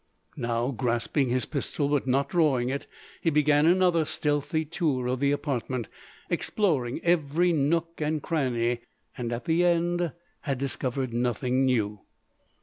Now, 0.35 0.71
grasping 0.71 1.29
his 1.29 1.45
pistol 1.45 1.87
but 1.89 2.07
not 2.07 2.29
drawing 2.29 2.69
it, 2.69 2.87
he 3.21 3.29
began 3.29 3.67
another 3.67 4.03
stealthy 4.03 4.65
tour 4.65 5.05
of 5.05 5.19
the 5.19 5.31
apartment, 5.31 5.89
exploring 6.27 6.99
every 7.03 7.53
nook 7.53 8.01
and 8.01 8.19
cranny. 8.19 8.79
And, 9.15 9.31
at 9.31 9.45
the 9.45 9.63
end, 9.63 10.11
had 10.39 10.57
discovered 10.57 11.13
nothing 11.13 11.65
new. 11.65 11.99